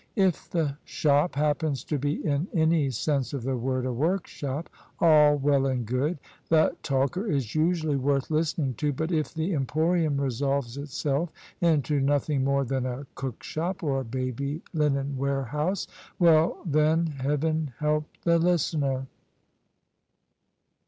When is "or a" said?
13.83-14.03